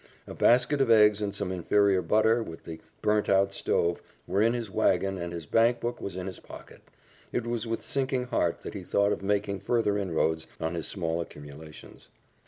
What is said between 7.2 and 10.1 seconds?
It was with sinking heart that he thought of making further